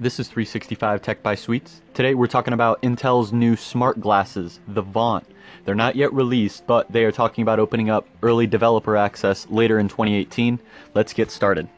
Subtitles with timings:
[0.00, 1.82] This is 365 Tech by Sweets.
[1.92, 5.26] Today we're talking about Intel's new smart glasses, the Vaunt.
[5.64, 9.76] They're not yet released, but they are talking about opening up early developer access later
[9.80, 10.60] in 2018.
[10.94, 11.68] Let's get started.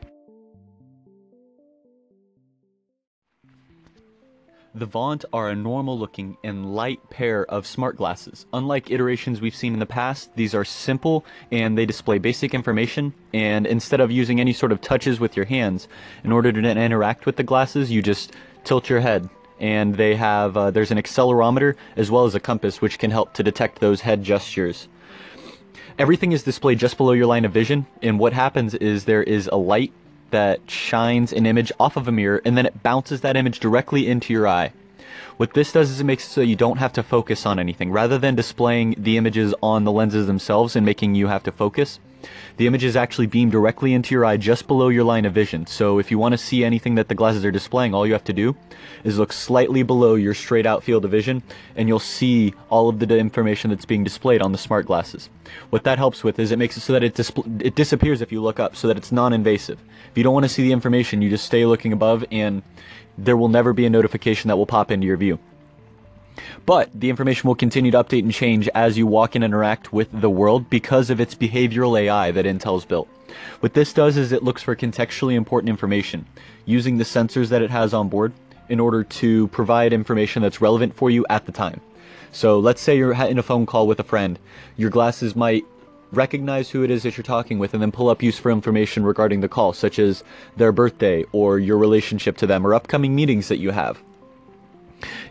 [4.72, 8.46] The Vaunt are a normal looking and light pair of smart glasses.
[8.52, 13.12] Unlike iterations we've seen in the past, these are simple and they display basic information.
[13.34, 15.88] And instead of using any sort of touches with your hands,
[16.22, 19.28] in order to interact with the glasses, you just tilt your head.
[19.58, 23.34] And they have, uh, there's an accelerometer as well as a compass which can help
[23.34, 24.86] to detect those head gestures.
[25.98, 29.48] Everything is displayed just below your line of vision, and what happens is there is
[29.48, 29.92] a light
[30.30, 34.08] that shines an image off of a mirror and then it bounces that image directly
[34.08, 34.72] into your eye.
[35.36, 37.90] What this does is it makes it so you don't have to focus on anything.
[37.90, 41.98] Rather than displaying the images on the lenses themselves and making you have to focus,
[42.56, 45.66] the images actually beam directly into your eye just below your line of vision.
[45.66, 48.24] So if you want to see anything that the glasses are displaying, all you have
[48.24, 48.56] to do
[49.04, 51.42] is look slightly below your straight out field of vision
[51.76, 55.30] and you'll see all of the information that's being displayed on the smart glasses.
[55.70, 57.18] What that helps with is it makes it so that it,
[57.62, 59.78] it disappears if you look up so that it's non-invasive.
[60.10, 62.62] If you don't want to see the information, you just stay looking above and
[63.16, 65.38] there will never be a notification that will pop into your view.
[66.66, 70.08] But the information will continue to update and change as you walk and interact with
[70.12, 73.08] the world because of its behavioral AI that Intel's built.
[73.60, 76.26] What this does is it looks for contextually important information
[76.64, 78.32] using the sensors that it has on board
[78.68, 81.80] in order to provide information that's relevant for you at the time.
[82.32, 84.38] So let's say you're in a phone call with a friend.
[84.76, 85.64] Your glasses might
[86.12, 89.40] recognize who it is that you're talking with and then pull up useful information regarding
[89.40, 90.24] the call, such as
[90.56, 94.00] their birthday or your relationship to them or upcoming meetings that you have.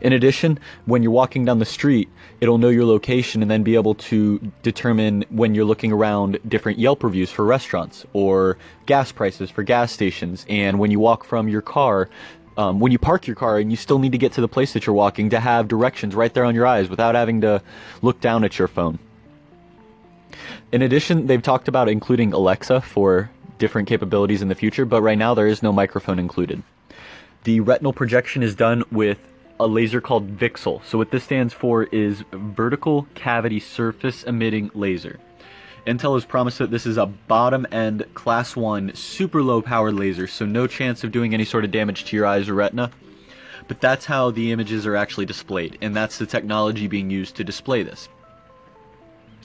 [0.01, 2.09] In addition, when you're walking down the street,
[2.41, 6.79] it'll know your location and then be able to determine when you're looking around different
[6.79, 10.45] Yelp reviews for restaurants or gas prices for gas stations.
[10.49, 12.09] And when you walk from your car,
[12.57, 14.73] um, when you park your car and you still need to get to the place
[14.73, 17.61] that you're walking, to have directions right there on your eyes without having to
[18.01, 18.99] look down at your phone.
[20.71, 25.17] In addition, they've talked about including Alexa for different capabilities in the future, but right
[25.17, 26.63] now there is no microphone included.
[27.43, 29.19] The retinal projection is done with
[29.59, 30.83] a laser called VCSEL.
[30.85, 35.19] So what this stands for is vertical cavity surface emitting laser.
[35.85, 40.27] Intel has promised that this is a bottom end class 1 super low powered laser,
[40.27, 42.91] so no chance of doing any sort of damage to your eyes or retina.
[43.67, 47.43] But that's how the images are actually displayed, and that's the technology being used to
[47.43, 48.09] display this.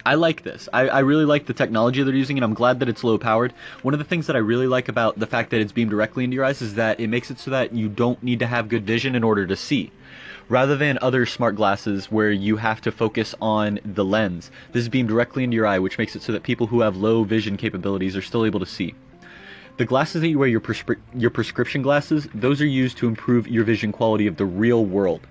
[0.07, 0.69] I like this.
[0.71, 3.55] I, I, really like the technology they're using, and I'm glad that it's low powered.
[3.81, 6.25] One of the things that I really like about the fact that it's beamed directly
[6.25, 8.69] into your eyes is that it makes it so that you don't need to have
[8.69, 9.91] good vision in order to see.
[10.51, 14.91] Rather than other smart glasses where you have to focus on the lens, this is
[14.91, 17.57] beamed directly into your eye, which makes it so that people who have low vision
[17.57, 18.95] capabilities are still able to see.
[19.79, 23.49] The glasses that you wear, your, prescri- your prescription glasses, those are used to improve
[23.49, 25.27] your vision quality of the real world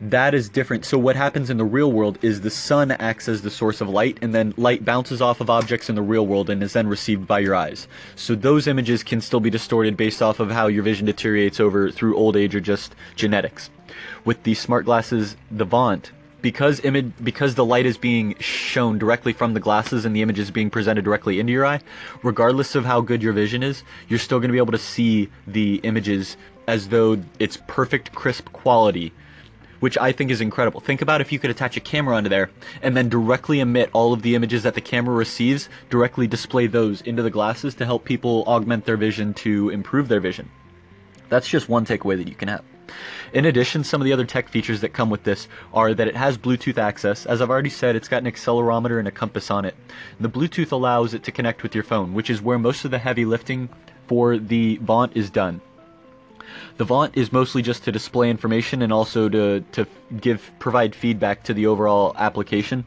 [0.00, 0.84] that is different.
[0.84, 3.88] So what happens in the real world is the sun acts as the source of
[3.88, 6.86] light and then light bounces off of objects in the real world and is then
[6.86, 7.88] received by your eyes.
[8.14, 11.90] So those images can still be distorted based off of how your vision deteriorates over
[11.90, 13.70] through old age or just genetics.
[14.24, 19.32] With the smart glasses, the Vaunt, because image because the light is being shown directly
[19.32, 21.80] from the glasses and the image is being presented directly into your eye,
[22.22, 25.30] regardless of how good your vision is, you're still going to be able to see
[25.46, 26.36] the images
[26.68, 29.12] as though it's perfect crisp quality
[29.80, 30.80] which I think is incredible.
[30.80, 32.50] Think about if you could attach a camera onto there
[32.82, 37.00] and then directly emit all of the images that the camera receives, directly display those
[37.02, 40.50] into the glasses to help people augment their vision to improve their vision.
[41.28, 42.64] That's just one takeaway that you can have.
[43.32, 46.16] In addition, some of the other tech features that come with this are that it
[46.16, 47.26] has Bluetooth access.
[47.26, 49.74] As I've already said, it's got an accelerometer and a compass on it.
[50.20, 52.98] The Bluetooth allows it to connect with your phone, which is where most of the
[52.98, 53.68] heavy lifting
[54.06, 55.60] for the Vaunt is done.
[56.76, 59.86] The Vaunt is mostly just to display information and also to, to
[60.20, 62.84] give provide feedback to the overall application.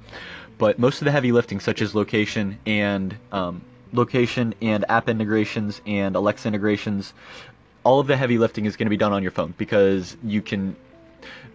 [0.58, 3.62] But most of the heavy lifting, such as location and um,
[3.94, 7.14] location and app integrations and Alexa integrations,
[7.84, 10.42] all of the heavy lifting is going to be done on your phone because you
[10.42, 10.76] can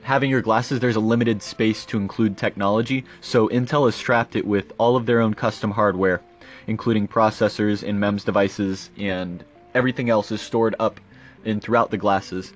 [0.02, 4.46] having your glasses there's a limited space to include technology so intel has strapped it
[4.46, 6.20] with all of their own custom hardware
[6.66, 11.00] including processors and mems devices and everything else is stored up
[11.44, 12.52] and throughout the glasses.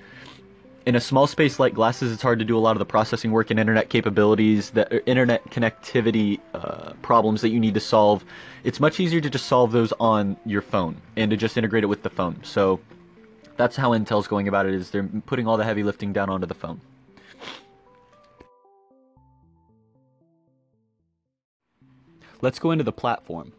[0.86, 3.30] In a small space like glasses, it's hard to do a lot of the processing
[3.30, 8.24] work and internet capabilities, that er, internet connectivity uh, problems that you need to solve.
[8.64, 11.88] It's much easier to just solve those on your phone and to just integrate it
[11.88, 12.42] with the phone.
[12.42, 12.80] So
[13.58, 14.72] that's how Intel's going about it.
[14.72, 16.80] Is they're putting all the heavy lifting down onto the phone.
[22.40, 23.52] Let's go into the platform.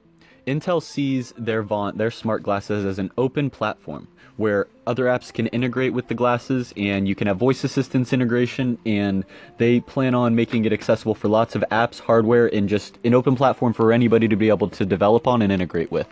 [0.49, 5.47] Intel sees their Vaunt, their smart glasses, as an open platform where other apps can
[5.47, 9.25] integrate with the glasses and you can have voice assistance integration and
[9.57, 13.35] they plan on making it accessible for lots of apps, hardware, and just an open
[13.35, 16.07] platform for anybody to be able to develop on and integrate with.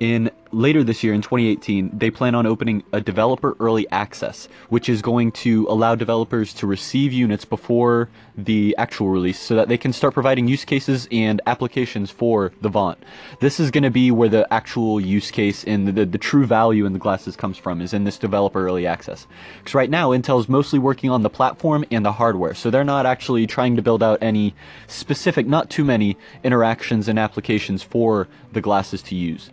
[0.00, 4.88] In later this year in 2018 they plan on opening a developer early access which
[4.88, 8.08] is going to allow developers to receive units before
[8.38, 12.68] the actual release so that they can start providing use cases and applications for the
[12.68, 13.02] Vaunt.
[13.40, 16.46] This is going to be where the actual use case and the, the, the, true
[16.46, 19.26] value in the glasses comes from is in this developer early access.
[19.58, 22.84] Because right now Intel is mostly working on the platform and the hardware so they're
[22.84, 24.54] not actually trying to build out any
[24.86, 29.50] specific, not too many interactions and applications for the glasses to use.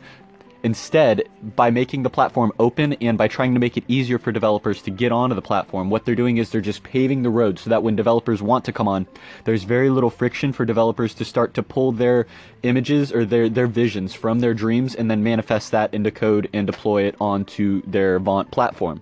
[0.64, 1.24] Instead,
[1.56, 4.90] by making the platform open and by trying to make it easier for developers to
[4.90, 7.84] get onto the platform, what they're doing is they're just paving the road so that
[7.84, 9.06] when developers want to come on,
[9.44, 12.26] there's very little friction for developers to start to pull their
[12.64, 16.66] images or their, their visions from their dreams and then manifest that into code and
[16.66, 19.02] deploy it onto their Vaunt platform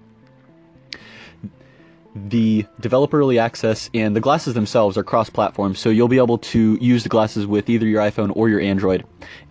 [2.16, 6.78] the developer early access and the glasses themselves are cross-platform, so you'll be able to
[6.80, 9.04] use the glasses with either your iPhone or your Android.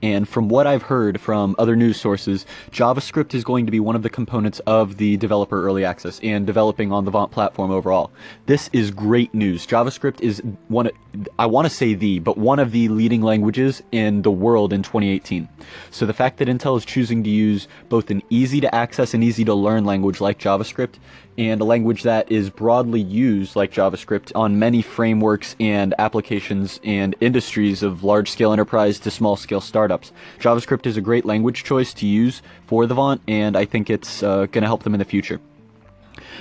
[0.02, 3.96] And from what I've heard from other news sources, JavaScript is going to be one
[3.96, 8.12] of the components of the developer early access and developing on the Vaunt platform overall.
[8.46, 9.66] This is great news.
[9.66, 10.90] JavaScript is one,
[11.38, 14.82] I want to say the, but one of the leading languages in the world in
[14.82, 15.48] 2018.
[15.90, 19.24] So the fact that Intel is choosing to use both an easy to access and
[19.24, 20.94] easy to learn language like JavaScript
[21.38, 27.14] and a language that is broadly used like JavaScript on many frameworks and applications and
[27.20, 30.12] industries of large scale enterprise to small scale startups.
[30.38, 34.22] JavaScript is a great language choice to use for the Vaunt, and I think it's
[34.22, 35.40] uh, going to help them in the future.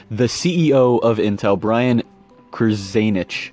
[0.09, 2.03] The CEO of Intel, Brian
[2.51, 3.51] Krzanich,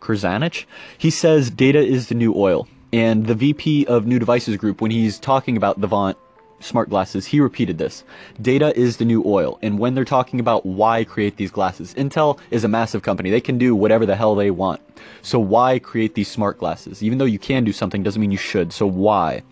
[0.00, 0.66] Krzanich,
[0.98, 2.68] he says data is the new oil.
[2.92, 6.18] And the VP of New Devices Group, when he's talking about the Vaunt,
[6.60, 8.04] smart glasses, he repeated this.
[8.40, 9.58] Data is the new oil.
[9.62, 13.30] And when they're talking about why create these glasses, Intel is a massive company.
[13.30, 14.80] They can do whatever the hell they want.
[15.22, 17.02] So why create these smart glasses?
[17.02, 18.72] Even though you can do something doesn't mean you should.
[18.72, 19.42] So why?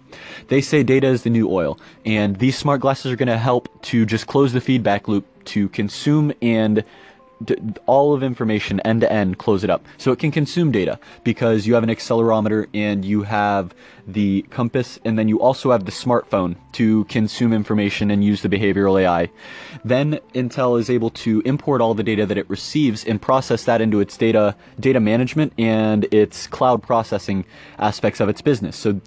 [0.49, 1.79] They say data is the new oil.
[2.05, 5.69] And these smart glasses are going to help to just close the feedback loop to
[5.71, 6.85] consume and
[7.87, 9.85] all of information end to end, close it up.
[9.97, 13.75] So it can consume data because you have an accelerometer and you have
[14.07, 18.49] the compass and then you also have the smartphone to consume information and use the
[18.49, 19.31] behavioral AI.
[19.85, 23.81] Then Intel is able to import all the data that it receives and process that
[23.81, 27.45] into its data data management and its cloud processing
[27.79, 28.77] aspects of its business.
[28.77, 29.01] So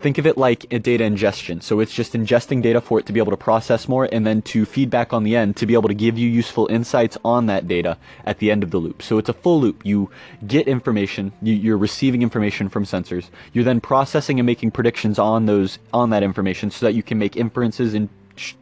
[0.00, 1.60] think of it like a data ingestion.
[1.60, 4.42] So it's just ingesting data for it to be able to process more and then
[4.42, 7.68] to feedback on the end to be able to give you useful insights on that
[7.68, 9.02] data at the end of the loop.
[9.02, 9.84] So it's a full loop.
[9.84, 10.10] You
[10.46, 13.28] get information, you, are receiving information from sensors.
[13.52, 17.18] You're then processing and making predictions on those on that information so that you can
[17.18, 18.08] make inferences and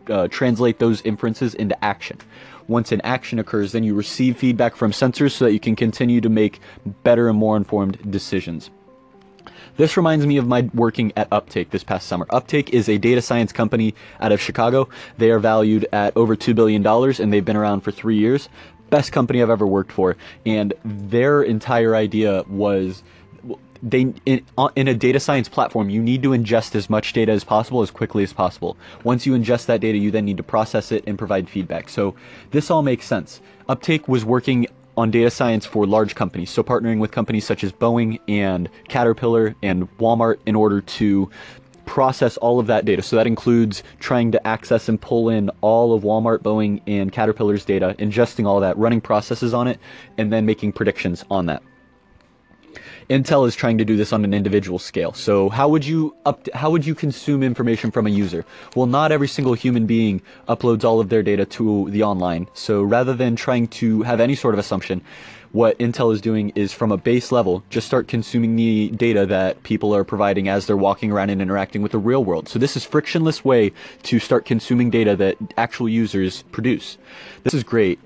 [0.08, 2.18] uh, translate those inferences into action.
[2.66, 6.20] Once an action occurs, then you receive feedback from sensors so that you can continue
[6.20, 6.60] to make
[7.02, 8.70] better and more informed decisions.
[9.78, 12.26] This reminds me of my working at Uptake this past summer.
[12.30, 14.88] Uptake is a data science company out of Chicago.
[15.18, 18.48] They are valued at over $2 billion and they've been around for three years.
[18.90, 20.16] Best company I've ever worked for.
[20.44, 23.04] And their entire idea was
[23.80, 24.44] they in,
[24.74, 27.92] in, a data science platform you need to ingest as much data as possible as
[27.92, 31.16] quickly as possible once you ingest that data you then need to process it and
[31.16, 32.12] provide feedback so
[32.50, 34.66] this all makes sense uptake was working
[34.98, 36.50] on data science for large companies.
[36.50, 41.30] So partnering with companies such as Boeing and Caterpillar and Walmart in order to
[41.86, 43.00] process all of that data.
[43.00, 47.64] So that includes trying to access and pull in all of Walmart, Boeing, and Caterpillar's
[47.64, 49.78] data, ingesting all that, running processes on it,
[50.18, 51.62] and then making predictions on that.
[53.10, 55.14] Intel is trying to do this on an individual scale.
[55.14, 58.44] So how would you up how would you consume information from a user?
[58.76, 62.48] Well, not every single human being uploads all of their data to the online.
[62.52, 65.00] So rather than trying to have any sort of assumption,
[65.52, 69.62] what Intel is doing is from a base level, just start consuming the data that
[69.62, 72.50] people are providing as they're walking around and interacting with the real world.
[72.50, 73.72] So this is frictionless way
[74.02, 76.98] to start consuming data that actual users produce.
[77.44, 77.98] This is great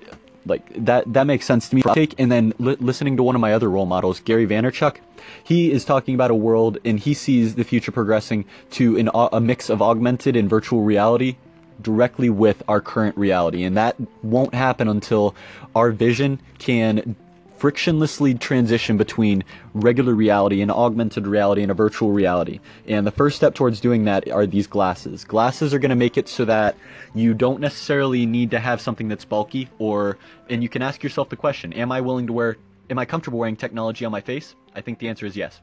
[0.45, 1.81] like that that makes sense to me.
[1.93, 4.97] Take and then li- listening to one of my other role models gary vaynerchuk
[5.43, 9.41] he is talking about a world and he sees the future progressing to an, a
[9.41, 11.37] mix of augmented and virtual reality
[11.81, 13.63] directly with our current reality.
[13.63, 15.35] And that won't happen until
[15.75, 17.15] our vision can
[17.63, 19.41] frictionlessly transition between
[19.73, 22.59] regular reality and augmented reality and a virtual reality.
[22.89, 25.23] And the first step towards doing that are these glasses.
[25.23, 26.75] Glasses are going to make it so that
[27.15, 30.17] you don't necessarily need to have something that's bulky or
[30.49, 32.57] and you can ask yourself the question, am I willing to wear
[32.89, 34.55] am I comfortable wearing technology on my face?
[34.75, 35.61] I think the answer is yes.